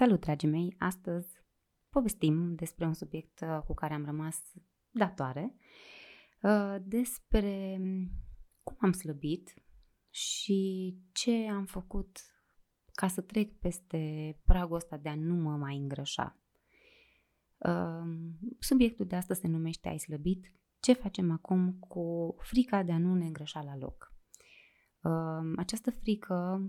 Salut, 0.00 0.20
dragii 0.20 0.48
mei! 0.48 0.74
Astăzi 0.78 1.28
povestim 1.90 2.54
despre 2.54 2.86
un 2.86 2.94
subiect 2.94 3.40
uh, 3.40 3.62
cu 3.66 3.74
care 3.74 3.94
am 3.94 4.04
rămas 4.04 4.36
datoare, 4.90 5.54
uh, 6.42 6.76
despre 6.82 7.76
mm, 7.80 8.10
cum 8.62 8.76
am 8.80 8.92
slăbit 8.92 9.54
și 10.10 10.98
ce 11.12 11.48
am 11.50 11.64
făcut 11.64 12.18
ca 12.92 13.08
să 13.08 13.20
trec 13.20 13.58
peste 13.58 14.36
pragul 14.44 14.76
ăsta 14.76 14.96
de 14.96 15.08
a 15.08 15.14
nu 15.14 15.34
mă 15.34 15.56
mai 15.56 15.76
îngrășa. 15.76 16.38
Uh, 17.58 18.32
subiectul 18.58 19.06
de 19.06 19.16
astăzi 19.16 19.40
se 19.40 19.48
numește 19.48 19.88
Ai 19.88 19.98
slăbit? 19.98 20.52
Ce 20.78 20.92
facem 20.92 21.30
acum 21.30 21.72
cu 21.78 22.36
frica 22.38 22.82
de 22.82 22.92
a 22.92 22.98
nu 22.98 23.14
ne 23.14 23.26
îngrășa 23.26 23.62
la 23.62 23.76
loc? 23.76 24.14
Această 25.56 25.90
frică 25.90 26.62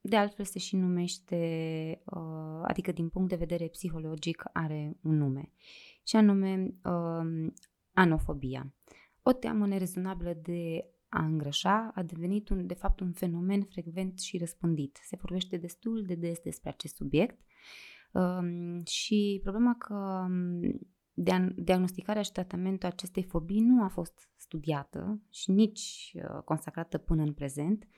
de 0.00 0.16
altfel 0.16 0.44
se 0.44 0.58
și 0.58 0.76
numește, 0.76 2.02
uh, 2.04 2.62
adică 2.62 2.92
din 2.92 3.08
punct 3.08 3.28
de 3.28 3.36
vedere 3.36 3.68
psihologic 3.68 4.44
are 4.52 4.96
un 5.02 5.16
nume, 5.16 5.52
și 6.06 6.16
anume 6.16 6.74
uh, 6.84 7.52
anofobia. 7.92 8.74
O 9.22 9.32
teamă 9.32 9.66
nerezonabilă 9.66 10.32
de 10.42 10.84
a 11.08 11.24
îngrășa 11.24 11.90
a 11.94 12.02
devenit 12.02 12.48
un, 12.48 12.66
de 12.66 12.74
fapt 12.74 13.00
un 13.00 13.12
fenomen 13.12 13.62
frecvent 13.62 14.18
și 14.18 14.38
răspândit. 14.38 14.98
Se 15.02 15.16
vorbește 15.20 15.56
destul 15.56 16.04
de 16.06 16.14
des 16.14 16.38
despre 16.38 16.68
acest 16.68 16.96
subiect 16.96 17.40
uh, 18.12 18.86
și 18.86 19.40
problema 19.42 19.74
că 19.78 20.26
um, 20.28 21.54
diagnosticarea 21.54 22.22
și 22.22 22.32
tratamentul 22.32 22.88
acestei 22.88 23.22
fobii 23.22 23.60
nu 23.60 23.82
a 23.82 23.88
fost 23.88 24.28
studiată 24.36 25.20
și 25.30 25.50
nici 25.50 26.14
uh, 26.14 26.42
consacrată 26.44 26.98
până 26.98 27.22
în 27.22 27.32
prezent, 27.32 27.88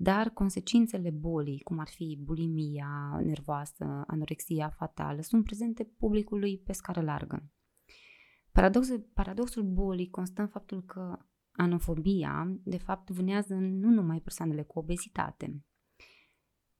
dar 0.00 0.30
consecințele 0.30 1.10
bolii, 1.10 1.60
cum 1.60 1.78
ar 1.78 1.88
fi 1.88 2.18
bulimia 2.22 3.20
nervoasă, 3.24 4.04
anorexia 4.06 4.68
fatală, 4.68 5.20
sunt 5.20 5.44
prezente 5.44 5.84
publicului 5.84 6.58
pe 6.58 6.72
scară 6.72 7.00
largă. 7.00 7.50
Paradoxul, 8.52 9.00
paradoxul 9.14 9.62
bolii 9.62 10.10
constă 10.10 10.40
în 10.40 10.48
faptul 10.48 10.82
că 10.82 11.18
anofobia, 11.52 12.58
de 12.62 12.76
fapt, 12.76 13.10
vânează 13.10 13.54
nu 13.54 13.90
numai 13.90 14.20
persoanele 14.20 14.62
cu 14.62 14.78
obezitate, 14.78 15.64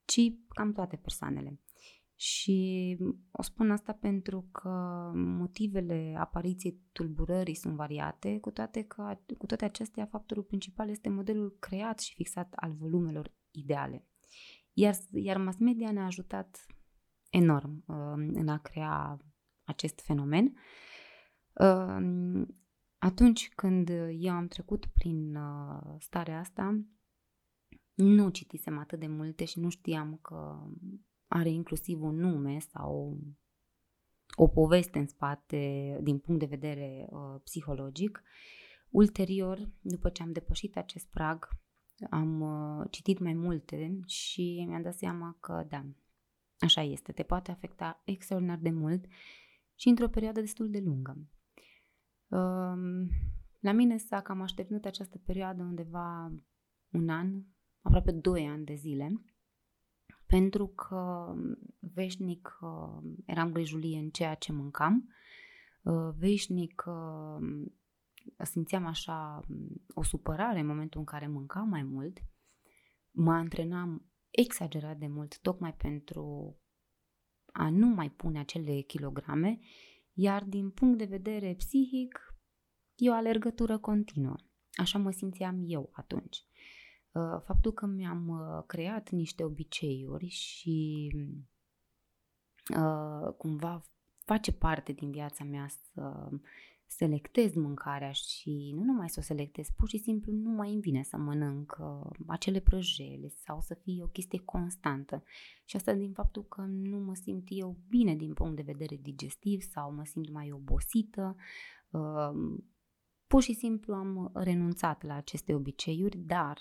ci 0.04 0.20
cam 0.48 0.72
toate 0.72 0.96
persoanele. 0.96 1.60
Și 2.20 2.96
o 3.30 3.42
spun 3.42 3.70
asta 3.70 3.92
pentru 3.92 4.48
că 4.52 4.70
motivele 5.14 6.14
apariției 6.18 6.80
tulburării 6.92 7.54
sunt 7.54 7.74
variate, 7.74 8.38
cu 8.38 8.50
toate 8.50 8.82
că 8.82 9.18
cu 9.38 9.46
toate 9.46 9.64
acestea 9.64 10.06
factorul 10.06 10.42
principal 10.42 10.88
este 10.88 11.08
modelul 11.08 11.56
creat 11.58 12.00
și 12.00 12.14
fixat 12.14 12.52
al 12.56 12.72
volumelor 12.72 13.32
ideale. 13.50 14.06
Iar, 14.72 14.94
iar 15.12 15.36
mass 15.36 15.58
media 15.58 15.92
ne-a 15.92 16.04
ajutat 16.04 16.66
enorm 17.30 17.84
uh, 17.86 18.30
în 18.32 18.48
a 18.48 18.58
crea 18.58 19.18
acest 19.64 20.00
fenomen. 20.00 20.54
Uh, 21.52 22.46
atunci 22.98 23.48
când 23.54 23.88
eu 24.18 24.32
am 24.32 24.46
trecut 24.46 24.86
prin 24.86 25.34
uh, 25.34 25.94
starea 25.98 26.38
asta, 26.38 26.80
nu 27.94 28.28
citisem 28.28 28.78
atât 28.78 28.98
de 28.98 29.06
multe 29.06 29.44
și 29.44 29.60
nu 29.60 29.68
știam 29.68 30.18
că 30.22 30.68
are 31.28 31.48
inclusiv 31.48 32.02
un 32.02 32.16
nume 32.16 32.58
sau 32.58 33.18
o 34.36 34.48
poveste 34.48 34.98
în 34.98 35.06
spate 35.06 35.98
din 36.02 36.18
punct 36.18 36.40
de 36.40 36.46
vedere 36.46 37.08
uh, 37.10 37.40
psihologic. 37.42 38.22
Ulterior, 38.90 39.68
după 39.80 40.08
ce 40.08 40.22
am 40.22 40.32
depășit 40.32 40.76
acest 40.76 41.06
prag, 41.10 41.48
am 42.10 42.40
uh, 42.40 42.86
citit 42.90 43.18
mai 43.18 43.32
multe 43.32 44.00
și 44.06 44.64
mi-am 44.68 44.82
dat 44.82 44.94
seama 44.94 45.36
că 45.40 45.66
da, 45.68 45.84
așa 46.58 46.82
este, 46.82 47.12
te 47.12 47.22
poate 47.22 47.50
afecta 47.50 48.02
extraordinar 48.04 48.58
de 48.58 48.70
mult 48.70 49.04
și 49.74 49.88
într-o 49.88 50.08
perioadă 50.08 50.40
destul 50.40 50.70
de 50.70 50.80
lungă. 50.80 51.16
Uh, 52.28 53.06
la 53.60 53.72
mine 53.72 53.96
s-a 53.96 54.20
cam 54.20 54.40
așteptat 54.40 54.84
această 54.84 55.18
perioadă 55.18 55.62
undeva 55.62 56.32
un 56.90 57.08
an, 57.08 57.42
aproape 57.82 58.12
doi 58.12 58.46
ani 58.46 58.64
de 58.64 58.74
zile, 58.74 59.22
pentru 60.28 60.66
că 60.66 61.34
veșnic 61.80 62.58
uh, 62.60 63.10
eram 63.26 63.52
grijulie 63.52 63.98
în 63.98 64.10
ceea 64.10 64.34
ce 64.34 64.52
mâncam, 64.52 65.08
uh, 65.82 66.08
veșnic 66.18 66.84
uh, 66.86 67.66
simțeam 68.44 68.86
așa 68.86 69.40
o 69.94 70.02
supărare 70.02 70.60
în 70.60 70.66
momentul 70.66 71.00
în 71.00 71.06
care 71.06 71.26
mâncam 71.26 71.68
mai 71.68 71.82
mult, 71.82 72.18
mă 73.10 73.32
antrenam 73.32 74.06
exagerat 74.30 74.96
de 74.96 75.06
mult 75.06 75.38
tocmai 75.40 75.74
pentru 75.74 76.56
a 77.52 77.70
nu 77.70 77.86
mai 77.86 78.10
pune 78.10 78.38
acele 78.38 78.80
kilograme, 78.80 79.58
iar 80.12 80.44
din 80.44 80.70
punct 80.70 80.98
de 80.98 81.04
vedere 81.04 81.54
psihic 81.54 82.34
e 82.94 83.10
o 83.10 83.14
alergătură 83.14 83.78
continuă. 83.78 84.36
Așa 84.72 84.98
mă 84.98 85.10
simțeam 85.10 85.62
eu 85.66 85.90
atunci. 85.92 86.47
Uh, 87.12 87.40
faptul 87.44 87.72
că 87.72 87.86
mi-am 87.86 88.28
uh, 88.28 88.64
creat 88.66 89.10
niște 89.10 89.44
obiceiuri 89.44 90.26
și 90.26 91.10
uh, 92.76 93.32
cumva 93.36 93.82
face 94.24 94.52
parte 94.52 94.92
din 94.92 95.10
viața 95.10 95.44
mea 95.44 95.68
să 95.68 96.28
selectez 96.86 97.54
mâncarea 97.54 98.12
și 98.12 98.72
nu 98.74 98.84
numai 98.84 99.08
să 99.08 99.16
o 99.20 99.22
selectez, 99.22 99.68
pur 99.76 99.88
și 99.88 99.98
simplu 99.98 100.32
nu 100.32 100.50
mai 100.50 100.72
îmi 100.72 100.80
vine 100.80 101.02
să 101.02 101.16
mănânc 101.16 101.78
acele 102.26 102.60
prăjele 102.60 103.28
sau 103.28 103.60
să 103.60 103.74
fie 103.74 104.02
o 104.02 104.06
chestie 104.06 104.40
constantă. 104.44 105.22
Și 105.64 105.76
asta 105.76 105.92
din 105.92 106.12
faptul 106.12 106.44
că 106.44 106.60
nu 106.60 106.98
mă 106.98 107.14
simt 107.14 107.46
eu 107.48 107.76
bine 107.88 108.14
din 108.14 108.32
punct 108.32 108.56
de 108.56 108.62
vedere 108.62 108.96
digestiv 108.96 109.60
sau 109.60 109.92
mă 109.92 110.04
simt 110.04 110.30
mai 110.30 110.52
obosită. 110.52 111.36
Pur 113.26 113.42
și 113.42 113.54
simplu 113.54 113.94
am 113.94 114.30
renunțat 114.34 115.02
la 115.02 115.14
aceste 115.14 115.54
obiceiuri, 115.54 116.16
dar 116.16 116.58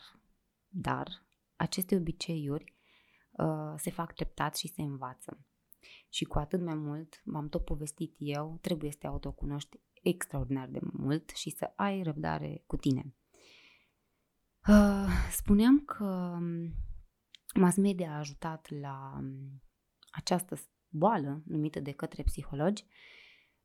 dar 0.79 1.25
aceste 1.55 1.95
obiceiuri 1.95 2.75
uh, 3.31 3.73
se 3.75 3.91
fac 3.91 4.13
treptat 4.13 4.55
și 4.55 4.67
se 4.67 4.81
învață. 4.81 5.45
Și 6.09 6.25
cu 6.25 6.37
atât 6.39 6.61
mai 6.61 6.75
mult, 6.75 7.21
m-am 7.25 7.49
tot 7.49 7.65
povestit 7.65 8.15
eu, 8.17 8.57
trebuie 8.61 8.91
să 8.91 8.97
te 8.97 9.07
autocunoști 9.07 9.79
extraordinar 10.01 10.67
de 10.67 10.79
mult 10.81 11.29
și 11.29 11.49
să 11.49 11.73
ai 11.75 12.01
răbdare 12.01 12.63
cu 12.67 12.77
tine. 12.77 13.15
Uh, 14.67 15.07
spuneam 15.31 15.79
că 15.79 16.03
um, 16.03 16.73
mass 17.55 17.77
media 17.77 18.11
a 18.11 18.17
ajutat 18.17 18.69
la 18.69 19.13
um, 19.17 19.61
această 20.11 20.57
boală 20.89 21.41
numită 21.45 21.79
de 21.79 21.91
către 21.91 22.23
psihologi, 22.23 22.85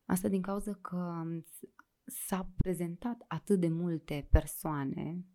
asta 0.04 0.28
din 0.28 0.42
cauza 0.42 0.72
că 0.74 0.96
um, 0.96 1.46
s-a 2.04 2.52
prezentat 2.56 3.24
atât 3.28 3.60
de 3.60 3.68
multe 3.68 4.28
persoane 4.30 5.26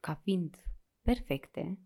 ca 0.00 0.14
fiind 0.14 0.56
perfecte, 1.02 1.78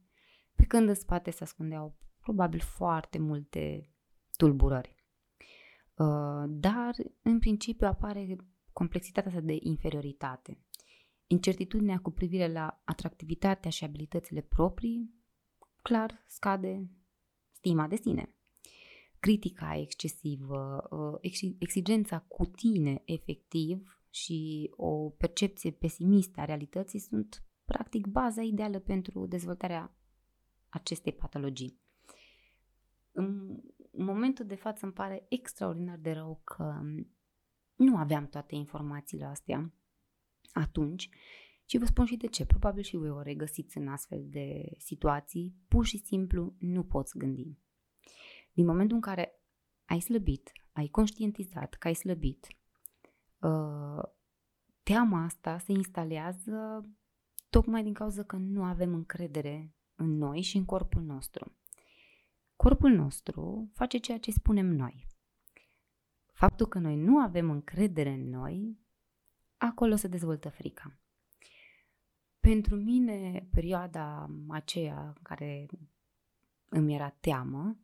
pe 0.55 0.65
când 0.65 0.89
în 0.89 0.95
spate 0.95 1.31
se 1.31 1.43
ascundeau 1.43 1.97
probabil 2.21 2.61
foarte 2.61 3.19
multe 3.19 3.91
tulburări. 4.37 4.95
Uh, 5.95 6.45
dar, 6.49 6.95
în 7.23 7.39
principiu, 7.39 7.87
apare 7.87 8.37
complexitatea 8.73 9.31
asta 9.31 9.43
de 9.43 9.57
inferioritate. 9.61 10.59
Incertitudinea 11.27 11.99
cu 11.99 12.11
privire 12.11 12.53
la 12.53 12.83
atractivitatea 12.85 13.71
și 13.71 13.85
abilitățile 13.85 14.41
proprii, 14.41 15.15
clar, 15.83 16.25
scade 16.27 16.91
stima 17.53 17.87
de 17.87 17.97
sine. 17.97 18.35
Critica 19.19 19.77
excesivă, 19.77 20.89
uh, 20.91 21.33
exigența 21.59 22.19
cu 22.19 22.45
tine 22.45 23.03
efectiv 23.05 24.01
și 24.11 24.71
o 24.77 25.11
percepție 25.11 25.71
pesimistă 25.71 26.41
a 26.41 26.45
realității 26.45 26.99
sunt 26.99 27.43
practic 27.67 28.07
baza 28.07 28.43
ideală 28.43 28.79
pentru 28.79 29.27
dezvoltarea 29.27 29.97
acestei 30.69 31.13
patologii. 31.13 31.81
În 33.13 33.61
momentul 33.91 34.47
de 34.47 34.55
față 34.55 34.85
îmi 34.85 34.95
pare 34.95 35.27
extraordinar 35.29 35.99
de 35.99 36.13
rău 36.13 36.41
că 36.45 36.81
nu 37.75 37.97
aveam 37.97 38.27
toate 38.27 38.55
informațiile 38.55 39.25
astea 39.25 39.73
atunci 40.53 41.09
și 41.65 41.79
vă 41.79 41.85
spun 41.85 42.05
și 42.05 42.17
de 42.17 42.27
ce. 42.27 42.47
Probabil 42.47 42.83
și 42.83 42.97
voi 42.97 43.11
o 43.11 43.23
regăsiți 43.23 43.79
în 43.79 43.89
astfel 43.89 44.27
de 44.29 44.75
situații. 44.79 45.55
Pur 45.69 45.85
și 45.85 45.99
simplu 45.99 46.55
nu 46.59 46.85
poți 46.85 47.19
gândi. 47.19 47.59
Din 48.53 48.67
momentul 48.67 48.97
în 48.97 49.03
care 49.03 49.41
ai 49.85 50.01
slăbit, 50.01 50.53
ai 50.73 50.87
conștientizat 50.87 51.75
că 51.75 51.87
ai 51.87 51.95
slăbit, 51.95 52.47
uh, 53.41 54.03
teama 54.83 55.25
asta 55.25 55.59
se 55.59 55.73
instalează 55.73 56.85
tocmai 57.51 57.83
din 57.83 57.93
cauza 57.93 58.23
că 58.23 58.37
nu 58.37 58.63
avem 58.63 58.95
încredere 58.95 59.75
în 59.95 60.17
noi 60.17 60.41
și 60.41 60.57
în 60.57 60.65
corpul 60.65 61.03
nostru. 61.03 61.57
Corpul 62.57 62.91
nostru 62.91 63.71
face 63.75 63.99
ceea 63.99 64.19
ce 64.19 64.31
spunem 64.31 64.67
noi. 64.67 65.07
Faptul 66.33 66.67
că 66.67 66.79
noi 66.79 66.97
nu 66.97 67.19
avem 67.19 67.51
încredere 67.51 68.11
în 68.11 68.29
noi, 68.29 68.79
acolo 69.57 69.95
se 69.95 70.09
dezvoltă 70.09 70.49
frica. 70.49 70.99
Pentru 72.41 72.77
mine, 72.77 73.49
perioada 73.53 74.31
aceea 74.49 75.07
în 75.07 75.23
care 75.23 75.67
îmi 76.69 76.95
era 76.95 77.09
teamă, 77.09 77.79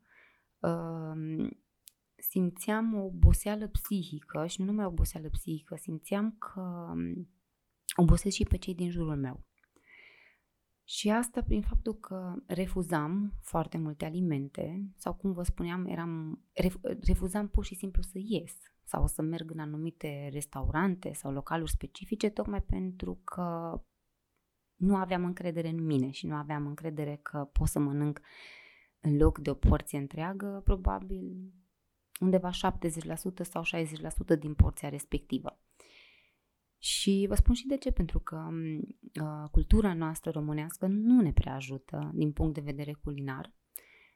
uh, 0.59 1.50
simțeam 2.17 2.94
o 2.94 3.05
oboseală 3.05 3.69
psihică 3.69 4.47
și 4.47 4.61
nu 4.61 4.67
numai 4.67 4.85
o 4.85 4.88
oboseală 4.88 5.29
psihică, 5.29 5.76
simțeam 5.76 6.37
că 6.38 6.61
um, 6.61 7.29
obosesc 7.97 8.37
și 8.37 8.44
pe 8.44 8.56
cei 8.56 8.75
din 8.75 8.91
jurul 8.91 9.17
meu. 9.17 9.44
Și 10.84 11.11
asta 11.11 11.43
prin 11.43 11.62
faptul 11.62 11.94
că 11.94 12.34
refuzam 12.46 13.32
foarte 13.40 13.79
multe 13.79 14.05
alimente 14.05 14.90
sau 14.96 15.14
cum 15.14 15.32
vă 15.32 15.43
spuneam, 15.43 15.87
eram, 15.87 16.43
refuzam 17.00 17.49
pur 17.49 17.64
și 17.64 17.75
simplu 17.75 18.02
să 18.02 18.19
ies 18.23 18.56
sau 18.84 19.06
să 19.06 19.23
merg 19.23 19.50
în 19.50 19.58
anumite 19.58 20.29
restaurante 20.32 21.12
sau 21.12 21.32
localuri 21.32 21.70
specifice 21.70 22.29
tocmai 22.29 22.62
pentru 22.62 23.20
că 23.25 23.79
nu 24.76 24.96
aveam 24.96 25.25
încredere 25.25 25.69
în 25.69 25.84
mine 25.84 26.11
și 26.11 26.26
nu 26.26 26.34
aveam 26.34 26.67
încredere 26.67 27.19
că 27.23 27.49
pot 27.52 27.67
să 27.67 27.78
mănânc 27.78 28.20
în 29.00 29.17
loc 29.17 29.38
de 29.38 29.50
o 29.50 29.55
porție 29.55 29.99
întreagă, 29.99 30.61
probabil 30.64 31.52
undeva 32.20 32.50
70% 32.50 32.52
sau 33.43 33.62
60% 34.35 34.38
din 34.38 34.55
porția 34.55 34.88
respectivă. 34.88 35.61
Și 36.82 37.25
vă 37.29 37.34
spun 37.34 37.55
și 37.55 37.67
de 37.67 37.76
ce, 37.76 37.90
pentru 37.90 38.19
că 38.19 38.49
uh, 39.23 39.49
cultura 39.50 39.94
noastră 39.94 40.31
românească 40.31 40.87
nu 40.87 41.20
ne 41.20 41.32
prea 41.32 41.55
ajută 41.55 42.11
din 42.14 42.32
punct 42.32 42.55
de 42.55 42.61
vedere 42.61 42.93
culinar 42.93 43.55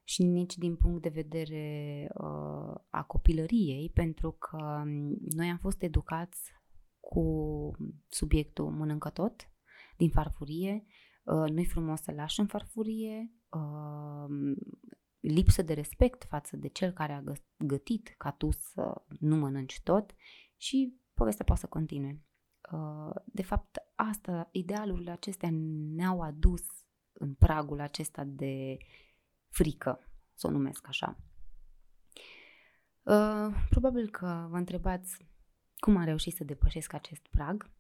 și 0.05 0.23
nici 0.23 0.57
din 0.57 0.77
punct 0.77 1.03
de 1.03 1.09
vedere 1.09 2.07
uh, 2.15 2.75
a 2.91 3.03
copilăriei, 3.07 3.91
pentru 3.95 4.31
că 4.31 4.83
noi 5.35 5.49
am 5.49 5.59
fost 5.59 5.83
educați 5.83 6.53
cu 7.01 7.71
subiectul 8.09 8.71
mănâncă 8.71 9.11
tot, 9.11 9.51
din 9.97 10.11
farfurie, 10.11 10.87
uh, 11.25 11.51
nu-i 11.51 11.67
frumos 11.67 12.01
să 12.01 12.13
lași 12.13 12.41
în 12.41 12.47
farfurie, 12.47 13.33
uh, 13.49 14.57
lipsă 15.21 15.63
de 15.63 15.73
respect 15.73 16.25
față 16.25 16.57
de 16.57 16.69
cel 16.69 16.93
care 16.93 17.13
a 17.13 17.23
gătit 17.57 18.15
ca 18.19 18.31
tu 18.31 18.51
să 18.51 19.03
nu 19.21 19.37
mănânci 19.37 19.81
tot 19.83 20.15
și 20.57 21.01
povestea 21.15 21.45
poate 21.45 21.61
să 21.61 21.67
continue. 21.67 22.21
Uh, 22.73 23.15
de 23.25 23.43
fapt, 23.43 23.77
asta, 23.95 24.49
idealurile 24.53 25.11
acestea 25.11 25.49
ne-au 25.95 26.21
adus 26.21 26.63
în 27.13 27.35
pragul 27.35 27.81
acesta 27.81 28.25
de 28.25 28.77
frică, 29.49 30.01
să 30.35 30.47
o 30.47 30.51
numesc 30.51 30.89
așa. 30.89 31.19
Uh, 33.03 33.55
probabil 33.71 34.11
că 34.11 34.47
vă 34.51 34.57
întrebați 34.57 35.27
cum 35.77 35.97
am 35.97 36.05
reușit 36.05 36.35
să 36.35 36.45
depășesc 36.45 36.93
acest 36.93 37.27
prag. 37.27 37.71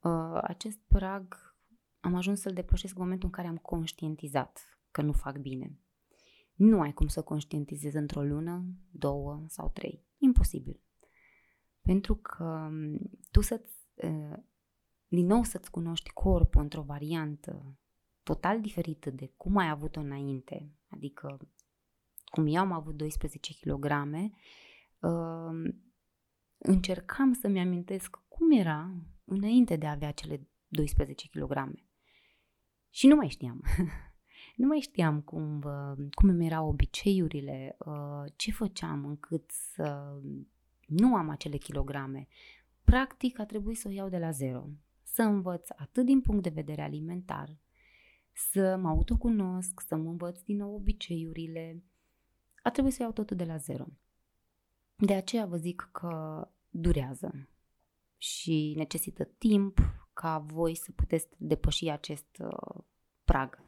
Uh, 0.00 0.38
acest 0.42 0.78
prag 0.86 1.56
am 2.00 2.14
ajuns 2.14 2.40
să-l 2.40 2.52
depășesc 2.52 2.94
în 2.94 3.02
momentul 3.02 3.28
în 3.28 3.34
care 3.34 3.48
am 3.48 3.56
conștientizat 3.56 4.80
că 4.90 5.02
nu 5.02 5.12
fac 5.12 5.38
bine. 5.38 5.78
Nu 6.54 6.80
ai 6.80 6.92
cum 6.92 7.06
să 7.06 7.22
conștientizezi 7.22 7.96
într-o 7.96 8.22
lună, 8.22 8.64
două 8.90 9.44
sau 9.48 9.70
trei. 9.70 10.06
Imposibil. 10.18 10.80
Pentru 11.82 12.14
că 12.14 12.44
um, 12.44 12.98
tu 13.30 13.40
să-ți 13.40 13.77
din 15.08 15.26
nou 15.26 15.42
să-ți 15.42 15.70
cunoști 15.70 16.10
corpul 16.10 16.62
într-o 16.62 16.82
variantă 16.82 17.78
total 18.22 18.60
diferită 18.60 19.10
de 19.10 19.32
cum 19.36 19.56
ai 19.56 19.68
avut-o 19.68 20.00
înainte, 20.00 20.70
adică 20.88 21.38
cum 22.24 22.46
eu 22.46 22.60
am 22.60 22.72
avut 22.72 22.96
12 22.96 23.52
kg, 23.60 23.86
încercam 26.58 27.32
să-mi 27.32 27.60
amintesc 27.60 28.18
cum 28.28 28.50
era 28.50 28.94
înainte 29.24 29.76
de 29.76 29.86
a 29.86 29.90
avea 29.90 30.10
cele 30.10 30.48
12 30.68 31.28
kg. 31.28 31.72
Și 32.90 33.06
nu 33.06 33.16
mai 33.16 33.28
știam. 33.28 33.62
nu 34.56 34.66
mai 34.66 34.80
știam 34.80 35.20
cum, 35.20 35.60
cum 36.10 36.28
îmi 36.28 36.46
erau 36.46 36.68
obiceiurile, 36.68 37.76
ce 38.36 38.52
făceam 38.52 39.04
încât 39.04 39.50
să 39.50 40.18
nu 40.86 41.14
am 41.14 41.28
acele 41.28 41.56
kilograme 41.56 42.28
practic 42.90 43.38
a 43.38 43.44
trebuit 43.44 43.78
să 43.78 43.88
o 43.88 43.90
iau 43.90 44.08
de 44.08 44.18
la 44.18 44.30
zero, 44.30 44.68
să 45.02 45.22
învăț 45.22 45.68
atât 45.76 46.04
din 46.04 46.20
punct 46.20 46.42
de 46.42 46.48
vedere 46.48 46.82
alimentar, 46.82 47.56
să 48.32 48.76
mă 48.76 48.88
autocunosc, 48.88 49.80
să 49.86 49.96
mă 49.96 50.08
învăț 50.08 50.40
din 50.40 50.56
nou 50.56 50.74
obiceiurile, 50.74 51.82
a 52.62 52.70
trebuit 52.70 52.94
să 52.94 53.02
iau 53.02 53.12
totul 53.12 53.36
de 53.36 53.44
la 53.44 53.56
zero. 53.56 53.84
De 54.96 55.14
aceea 55.14 55.46
vă 55.46 55.56
zic 55.56 55.88
că 55.92 56.48
durează 56.68 57.48
și 58.16 58.74
necesită 58.76 59.24
timp 59.24 59.78
ca 60.12 60.38
voi 60.38 60.74
să 60.74 60.92
puteți 60.92 61.28
depăși 61.36 61.88
acest 61.88 62.36
uh, 62.38 62.84
prag. 63.24 63.64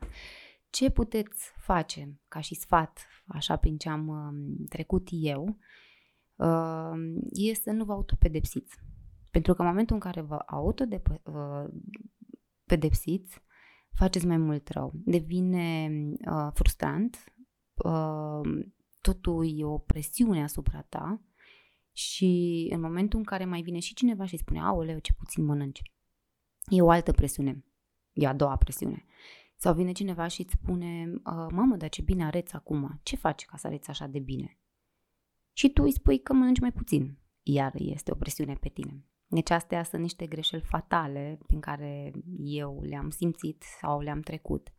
Ce 0.70 0.90
puteți 0.90 1.52
face 1.56 2.20
ca 2.28 2.40
și 2.40 2.54
sfat, 2.54 3.06
așa 3.26 3.56
prin 3.56 3.76
ce 3.76 3.88
am 3.88 4.08
uh, 4.08 4.66
trecut 4.68 5.08
eu, 5.10 5.58
uh, 6.36 6.92
e 7.30 7.54
să 7.54 7.70
nu 7.70 7.84
vă 7.84 7.92
autopedepsiți. 7.92 8.78
Pentru 9.30 9.54
că 9.54 9.62
în 9.62 9.68
momentul 9.68 9.94
în 9.94 10.00
care 10.00 10.20
vă 10.20 10.42
autopedepsiți, 10.46 13.42
faceți 13.92 14.26
mai 14.26 14.36
mult 14.36 14.68
rău. 14.68 14.92
Devine 14.94 15.90
uh, 16.30 16.48
frustrant, 16.52 17.24
uh, 17.74 18.40
totul 19.00 19.58
e 19.58 19.64
o 19.64 19.78
presiune 19.78 20.42
asupra 20.42 20.82
ta 20.82 21.20
și 21.92 22.68
în 22.72 22.80
momentul 22.80 23.18
în 23.18 23.24
care 23.24 23.44
mai 23.44 23.62
vine 23.62 23.78
și 23.78 23.94
cineva 23.94 24.24
și 24.24 24.36
spune, 24.36 24.60
aoleu, 24.60 24.98
ce 24.98 25.12
puțin 25.12 25.44
mănânci, 25.44 25.82
e 26.68 26.82
o 26.82 26.90
altă 26.90 27.12
presiune, 27.12 27.64
e 28.12 28.26
a 28.26 28.34
doua 28.34 28.56
presiune. 28.56 29.04
Sau 29.56 29.74
vine 29.74 29.92
cineva 29.92 30.26
și 30.26 30.40
îți 30.40 30.54
spune, 30.62 31.12
uh, 31.14 31.46
mamă, 31.50 31.76
dar 31.76 31.88
ce 31.88 32.02
bine 32.02 32.24
areți 32.24 32.54
acum, 32.54 33.00
ce 33.02 33.16
faci 33.16 33.44
ca 33.44 33.56
să 33.56 33.66
areți 33.66 33.88
așa 33.88 34.06
de 34.06 34.18
bine? 34.18 34.58
Și 35.52 35.70
tu 35.70 35.82
îi 35.82 35.92
spui 35.92 36.20
că 36.20 36.32
mănânci 36.32 36.60
mai 36.60 36.72
puțin, 36.72 37.18
iar 37.42 37.72
este 37.74 38.12
o 38.12 38.14
presiune 38.14 38.54
pe 38.54 38.68
tine. 38.68 39.04
Deci 39.32 39.50
astea 39.50 39.82
sunt 39.82 40.02
niște 40.02 40.26
greșeli 40.26 40.62
fatale 40.62 41.38
prin 41.46 41.60
care 41.60 42.12
eu 42.38 42.82
le-am 42.82 43.10
simțit 43.10 43.62
sau 43.62 44.00
le-am 44.00 44.20
trecut. 44.20 44.72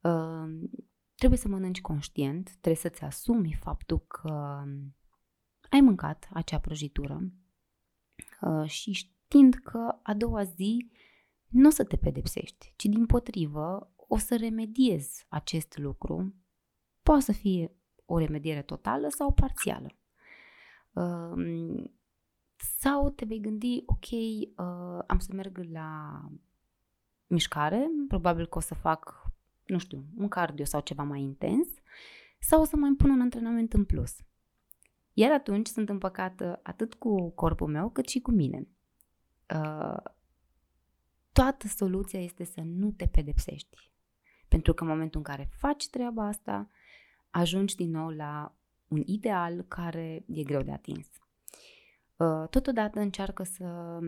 Uh, 0.00 0.68
trebuie 1.14 1.38
să 1.38 1.48
mănânci 1.48 1.80
conștient, 1.80 2.48
trebuie 2.48 2.74
să-ți 2.74 3.02
asumi 3.02 3.58
faptul 3.60 3.98
că 3.98 4.62
ai 5.70 5.80
mâncat 5.80 6.28
acea 6.32 6.58
prăjitură 6.58 7.20
uh, 8.40 8.68
și 8.68 8.92
știind 8.92 9.54
că 9.54 9.98
a 10.02 10.14
doua 10.14 10.42
zi 10.42 10.90
nu 11.46 11.66
o 11.68 11.70
să 11.70 11.84
te 11.84 11.96
pedepsești, 11.96 12.72
ci 12.76 12.84
din 12.84 13.06
potrivă 13.06 13.94
o 13.96 14.16
să 14.16 14.36
remediezi 14.36 15.26
acest 15.28 15.78
lucru. 15.78 16.34
Poate 17.02 17.22
să 17.22 17.32
fie 17.32 17.74
o 18.04 18.18
remediere 18.18 18.62
totală 18.62 19.08
sau 19.08 19.32
parțială. 19.32 19.88
Uh, 20.92 21.32
sau 22.60 23.10
te 23.10 23.24
vei 23.24 23.40
gândi, 23.40 23.82
ok, 23.86 24.10
uh, 24.10 25.04
am 25.06 25.18
să 25.18 25.32
merg 25.34 25.66
la 25.72 26.20
mișcare, 27.26 27.90
probabil 28.08 28.46
că 28.46 28.58
o 28.58 28.60
să 28.60 28.74
fac, 28.74 29.32
nu 29.66 29.78
știu, 29.78 30.04
un 30.16 30.28
cardio 30.28 30.64
sau 30.64 30.80
ceva 30.80 31.02
mai 31.02 31.20
intens, 31.20 31.68
sau 32.40 32.60
o 32.60 32.64
să 32.64 32.76
mai 32.76 32.92
pun 32.92 33.10
un 33.10 33.20
antrenament 33.20 33.72
în 33.72 33.84
plus. 33.84 34.16
Iar 35.12 35.32
atunci 35.32 35.66
sunt 35.66 35.88
împăcată 35.88 36.60
atât 36.62 36.94
cu 36.94 37.30
corpul 37.30 37.68
meu 37.68 37.90
cât 37.90 38.08
și 38.08 38.20
cu 38.20 38.30
mine. 38.30 38.68
Uh, 39.54 40.02
toată 41.32 41.68
soluția 41.68 42.20
este 42.20 42.44
să 42.44 42.60
nu 42.60 42.90
te 42.90 43.06
pedepsești. 43.06 43.90
Pentru 44.48 44.74
că 44.74 44.82
în 44.82 44.88
momentul 44.88 45.18
în 45.18 45.24
care 45.24 45.48
faci 45.52 45.88
treaba 45.88 46.26
asta, 46.26 46.70
ajungi 47.30 47.76
din 47.76 47.90
nou 47.90 48.08
la 48.08 48.54
un 48.88 49.02
ideal 49.06 49.62
care 49.62 50.24
e 50.26 50.42
greu 50.42 50.62
de 50.62 50.72
atins. 50.72 51.06
Uh, 52.20 52.48
totodată 52.48 53.00
încearcă 53.00 53.42
să, 53.42 53.98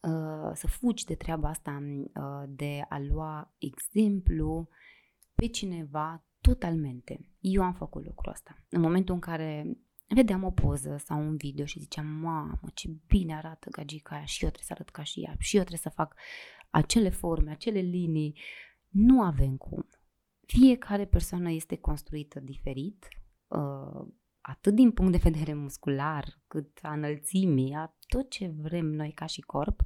uh, 0.00 0.50
să 0.54 0.66
fugi 0.66 1.04
de 1.04 1.14
treaba 1.14 1.48
asta, 1.48 1.82
uh, 1.82 2.48
de 2.48 2.84
a 2.88 2.98
lua 2.98 3.54
exemplu 3.58 4.68
pe 5.34 5.46
cineva 5.46 6.24
totalmente. 6.40 7.28
Eu 7.40 7.62
am 7.62 7.72
făcut 7.72 8.04
lucrul 8.04 8.32
ăsta. 8.32 8.64
În 8.68 8.80
momentul 8.80 9.14
în 9.14 9.20
care 9.20 9.76
vedeam 10.14 10.44
o 10.44 10.50
poză 10.50 10.96
sau 10.96 11.20
un 11.20 11.36
video 11.36 11.64
și 11.64 11.80
ziceam, 11.80 12.06
mamă, 12.06 12.60
ce 12.74 12.90
bine 13.06 13.36
arată 13.36 13.70
gagica 13.70 14.14
aia 14.14 14.24
și 14.24 14.44
eu 14.44 14.50
trebuie 14.50 14.66
să 14.66 14.72
arăt 14.72 14.90
ca 14.90 15.02
și 15.02 15.20
ea 15.20 15.34
și 15.38 15.56
eu 15.56 15.62
trebuie 15.62 15.82
să 15.82 15.96
fac 15.96 16.14
acele 16.70 17.08
forme, 17.08 17.50
acele 17.50 17.80
linii. 17.80 18.38
Nu 18.88 19.22
avem 19.22 19.56
cum. 19.56 19.88
Fiecare 20.46 21.06
persoană 21.06 21.50
este 21.50 21.76
construită 21.76 22.40
diferit, 22.40 23.08
atât 24.48 24.74
din 24.74 24.90
punct 24.90 25.12
de 25.12 25.30
vedere 25.30 25.54
muscular, 25.54 26.40
cât 26.46 26.78
a 26.82 26.92
înălțimii, 26.92 27.74
a 27.74 27.96
tot 28.06 28.30
ce 28.30 28.48
vrem 28.48 28.86
noi 28.86 29.12
ca 29.12 29.26
și 29.26 29.40
corp, 29.40 29.80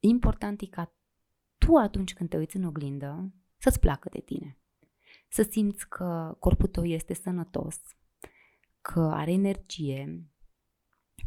important 0.00 0.60
e 0.60 0.66
ca 0.66 0.94
tu 1.58 1.74
atunci 1.74 2.14
când 2.14 2.28
te 2.28 2.36
uiți 2.36 2.56
în 2.56 2.64
oglindă 2.64 3.32
să-ți 3.58 3.80
placă 3.80 4.08
de 4.12 4.20
tine. 4.20 4.58
Să 5.28 5.42
simți 5.42 5.88
că 5.88 6.36
corpul 6.38 6.68
tău 6.68 6.84
este 6.84 7.14
sănătos, 7.14 7.80
că 8.80 9.00
are 9.00 9.32
energie 9.32 10.30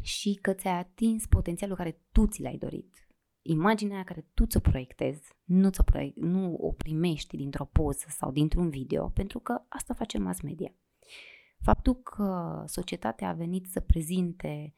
și 0.02 0.40
că 0.42 0.54
ți-ai 0.54 0.78
atins 0.78 1.26
potențialul 1.26 1.76
care 1.76 2.02
tu 2.12 2.28
ți 2.28 2.42
l-ai 2.42 2.58
dorit. 2.58 3.08
Imaginea 3.42 3.96
aia 3.96 4.04
care 4.04 4.28
tu 4.34 4.46
ți-o 4.46 4.60
proiectezi, 4.60 5.34
nu, 5.44 5.70
ți-o 5.70 5.84
proiect, 5.84 6.18
nu 6.18 6.54
o 6.54 6.72
primești 6.72 7.38
dintr-o 7.38 7.66
poză 7.66 8.06
sau 8.10 8.32
dintr-un 8.32 8.70
video, 8.70 9.10
pentru 9.10 9.40
că 9.40 9.62
asta 9.68 9.94
face 9.94 10.18
mass 10.18 10.42
media. 10.42 10.74
Faptul 11.62 11.96
că 11.96 12.64
societatea 12.68 13.30
a 13.30 13.34
venit 13.34 13.66
să 13.66 13.80
prezinte 13.80 14.74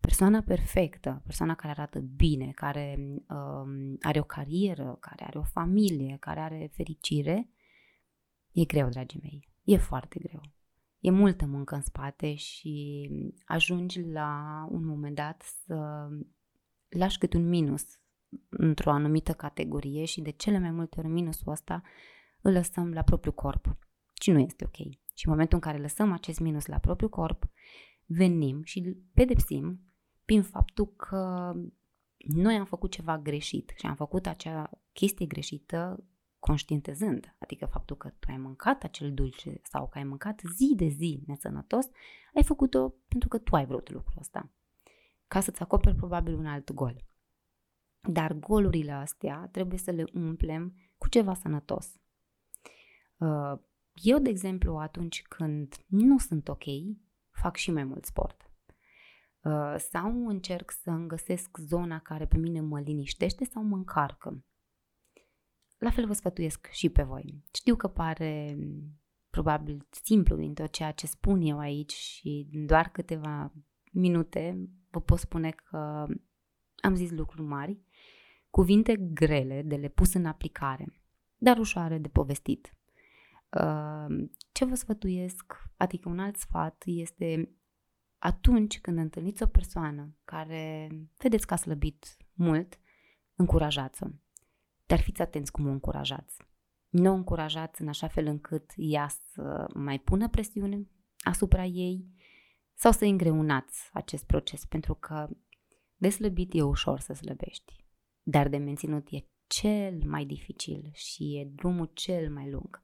persoana 0.00 0.42
perfectă, 0.42 1.20
persoana 1.24 1.54
care 1.54 1.72
arată 1.72 1.98
bine, 1.98 2.50
care 2.50 2.98
um, 3.28 3.96
are 4.00 4.18
o 4.18 4.24
carieră, 4.24 4.96
care 5.00 5.24
are 5.24 5.38
o 5.38 5.42
familie, 5.42 6.16
care 6.20 6.40
are 6.40 6.70
fericire, 6.72 7.50
e 8.52 8.64
greu, 8.64 8.88
dragii 8.88 9.20
mei. 9.22 9.48
E 9.64 9.76
foarte 9.76 10.18
greu. 10.18 10.40
E 11.00 11.10
multă 11.10 11.46
muncă 11.46 11.74
în 11.74 11.82
spate 11.82 12.34
și 12.34 13.08
ajungi 13.44 14.02
la 14.02 14.66
un 14.70 14.84
moment 14.84 15.14
dat 15.14 15.42
să 15.42 16.08
lași 16.88 17.18
cât 17.18 17.32
un 17.32 17.48
minus 17.48 17.84
într-o 18.48 18.90
anumită 18.90 19.32
categorie 19.32 20.04
și 20.04 20.20
de 20.20 20.30
cele 20.30 20.58
mai 20.58 20.70
multe 20.70 20.98
ori 20.98 21.08
minusul 21.08 21.52
ăsta 21.52 21.82
îl 22.40 22.52
lăsăm 22.52 22.92
la 22.92 23.02
propriul 23.02 23.34
corp. 23.34 23.76
Și 24.20 24.30
nu 24.30 24.38
este 24.38 24.64
ok. 24.64 24.76
Și 25.20 25.26
în 25.26 25.32
momentul 25.32 25.56
în 25.56 25.70
care 25.70 25.82
lăsăm 25.82 26.12
acest 26.12 26.40
minus 26.40 26.66
la 26.66 26.78
propriul 26.78 27.10
corp, 27.10 27.44
venim 28.04 28.62
și 28.62 28.78
îl 28.78 28.96
pedepsim 29.14 29.80
prin 30.24 30.42
faptul 30.42 30.86
că 30.86 31.52
noi 32.16 32.56
am 32.56 32.64
făcut 32.64 32.90
ceva 32.90 33.18
greșit 33.18 33.72
și 33.76 33.86
am 33.86 33.94
făcut 33.94 34.26
acea 34.26 34.70
chestie 34.92 35.26
greșită 35.26 36.04
conștientizând, 36.38 37.36
adică 37.38 37.66
faptul 37.66 37.96
că 37.96 38.08
tu 38.08 38.26
ai 38.30 38.36
mâncat 38.36 38.82
acel 38.82 39.14
dulce 39.14 39.60
sau 39.62 39.88
că 39.88 39.98
ai 39.98 40.04
mâncat 40.04 40.40
zi 40.54 40.72
de 40.76 40.86
zi 40.86 41.22
nesănătos, 41.26 41.86
ai 42.34 42.42
făcut-o 42.42 42.94
pentru 43.08 43.28
că 43.28 43.38
tu 43.38 43.56
ai 43.56 43.66
vrut 43.66 43.90
lucrul 43.90 44.16
ăsta, 44.18 44.50
ca 45.26 45.40
să-ți 45.40 45.62
acoperi 45.62 45.96
probabil 45.96 46.34
un 46.34 46.46
alt 46.46 46.72
gol. 46.72 47.04
Dar 48.00 48.32
golurile 48.32 48.92
astea 48.92 49.48
trebuie 49.52 49.78
să 49.78 49.90
le 49.90 50.04
umplem 50.14 50.74
cu 50.98 51.08
ceva 51.08 51.34
sănătos. 51.34 52.00
Uh, 53.94 54.00
eu, 54.02 54.18
de 54.18 54.28
exemplu, 54.28 54.76
atunci 54.76 55.22
când 55.22 55.84
nu 55.86 56.18
sunt 56.18 56.48
ok, 56.48 56.64
fac 57.30 57.56
și 57.56 57.70
mai 57.70 57.84
mult 57.84 58.04
sport. 58.04 58.50
Uh, 59.42 59.74
sau 59.90 60.26
încerc 60.26 60.70
să 60.70 60.90
îmi 60.90 61.08
găsesc 61.08 61.58
zona 61.58 61.98
care 61.98 62.26
pe 62.26 62.36
mine 62.36 62.60
mă 62.60 62.80
liniștește 62.80 63.44
sau 63.44 63.62
mă 63.62 63.76
încarcă. 63.76 64.44
La 65.78 65.90
fel 65.90 66.06
vă 66.06 66.12
sfătuiesc 66.12 66.66
și 66.66 66.88
pe 66.88 67.02
voi. 67.02 67.42
Știu 67.54 67.76
că 67.76 67.88
pare 67.88 68.58
probabil 69.30 69.86
simplu 69.90 70.36
din 70.36 70.54
tot 70.54 70.70
ceea 70.70 70.92
ce 70.92 71.06
spun 71.06 71.40
eu 71.40 71.58
aici 71.58 71.92
și 71.92 72.48
în 72.52 72.66
doar 72.66 72.88
câteva 72.88 73.52
minute 73.92 74.68
vă 74.90 75.00
pot 75.00 75.18
spune 75.18 75.50
că 75.50 76.06
am 76.76 76.94
zis 76.94 77.10
lucruri 77.10 77.42
mari, 77.48 77.78
cuvinte 78.50 78.96
grele 78.96 79.62
de 79.62 79.76
le 79.76 79.88
pus 79.88 80.14
în 80.14 80.26
aplicare, 80.26 80.92
dar 81.36 81.58
ușoare 81.58 81.98
de 81.98 82.08
povestit. 82.08 82.74
Uh, 83.50 84.28
ce 84.52 84.64
vă 84.64 84.74
sfătuiesc, 84.74 85.70
adică 85.76 86.08
un 86.08 86.18
alt 86.18 86.36
sfat, 86.36 86.82
este 86.86 87.54
atunci 88.18 88.80
când 88.80 88.98
întâlniți 88.98 89.42
o 89.42 89.46
persoană 89.46 90.16
care 90.24 90.88
vedeți 91.16 91.46
că 91.46 91.54
a 91.54 91.56
slăbit 91.56 92.16
mult, 92.32 92.78
încurajați-o. 93.34 94.06
Dar 94.86 95.00
fiți 95.00 95.22
atenți 95.22 95.52
cum 95.52 95.66
o 95.66 95.70
încurajați. 95.70 96.36
Nu 96.88 97.10
o 97.10 97.14
încurajați 97.14 97.80
în 97.80 97.88
așa 97.88 98.08
fel 98.08 98.26
încât 98.26 98.72
ea 98.76 99.08
să 99.08 99.66
mai 99.74 99.98
pună 99.98 100.28
presiune 100.28 100.88
asupra 101.18 101.64
ei 101.64 102.06
sau 102.74 102.92
să 102.92 103.04
îngreunați 103.04 103.90
acest 103.92 104.24
proces, 104.24 104.64
pentru 104.64 104.94
că 104.94 105.28
de 105.96 106.08
slăbit 106.08 106.54
e 106.54 106.62
ușor 106.62 107.00
să 107.00 107.12
slăbești, 107.12 107.84
dar 108.22 108.48
de 108.48 108.56
menținut 108.56 109.06
e 109.10 109.26
cel 109.46 110.02
mai 110.04 110.24
dificil 110.24 110.90
și 110.92 111.38
e 111.38 111.50
drumul 111.54 111.90
cel 111.94 112.32
mai 112.32 112.50
lung. 112.50 112.82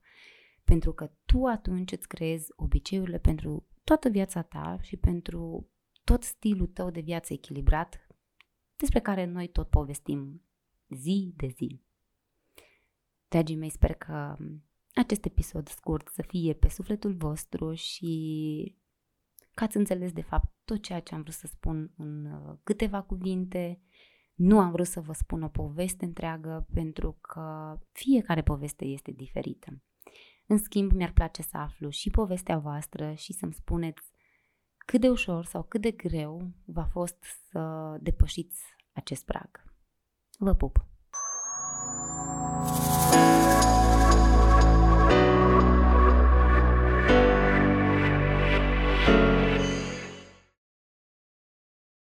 Pentru 0.67 0.93
că 0.93 1.11
tu 1.25 1.45
atunci 1.45 1.93
îți 1.93 2.09
creezi 2.09 2.53
obiceiurile 2.57 3.19
pentru 3.19 3.67
toată 3.85 4.09
viața 4.09 4.43
ta 4.43 4.79
și 4.81 4.97
pentru 4.97 5.71
tot 6.05 6.23
stilul 6.23 6.67
tău 6.67 6.91
de 6.91 7.01
viață 7.01 7.33
echilibrat 7.33 8.07
despre 8.77 9.01
care 9.01 9.25
noi 9.25 9.49
tot 9.49 9.69
povestim 9.69 10.43
zi 10.89 11.33
de 11.37 11.47
zi. 11.47 11.81
Dragii 13.29 13.57
mei, 13.57 13.71
sper 13.71 13.95
că 13.95 14.37
acest 14.95 15.25
episod 15.25 15.69
scurt 15.69 16.09
să 16.09 16.23
fie 16.23 16.53
pe 16.53 16.69
sufletul 16.69 17.15
vostru 17.15 17.75
și 17.75 18.77
că 19.55 19.65
ați 19.65 19.77
înțeles 19.77 20.13
de 20.13 20.23
fapt 20.23 20.53
tot 20.65 20.83
ceea 20.83 21.01
ce 21.01 21.15
am 21.15 21.21
vrut 21.21 21.35
să 21.35 21.47
spun 21.47 21.93
în 21.97 22.25
uh, 22.25 22.57
câteva 22.63 23.03
cuvinte. 23.03 23.81
Nu 24.35 24.59
am 24.59 24.71
vrut 24.71 24.87
să 24.87 25.01
vă 25.01 25.13
spun 25.13 25.43
o 25.43 25.49
poveste 25.49 26.05
întreagă 26.05 26.67
pentru 26.73 27.13
că 27.21 27.79
fiecare 27.93 28.43
poveste 28.43 28.85
este 28.85 29.11
diferită. 29.11 29.83
În 30.47 30.59
schimb, 30.59 30.93
mi-ar 30.93 31.13
place 31.13 31.43
să 31.43 31.57
aflu 31.57 31.89
și 31.89 32.11
povestea 32.11 32.59
voastră 32.59 33.13
și 33.15 33.33
să-mi 33.33 33.53
spuneți 33.53 34.13
cât 34.77 35.01
de 35.01 35.09
ușor 35.09 35.45
sau 35.45 35.63
cât 35.63 35.81
de 35.81 35.91
greu 35.91 36.51
v-a 36.65 36.87
fost 36.87 37.23
să 37.51 37.97
depășiți 38.01 38.63
acest 38.93 39.25
prag. 39.25 39.65
Vă 40.39 40.55
pup! 40.55 40.96